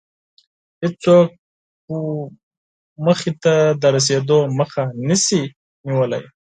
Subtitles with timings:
[0.81, 1.29] هېڅوک
[1.87, 1.97] مو
[3.03, 5.41] موخې ته د رسېدو مخه نشي
[5.85, 6.23] نيولی.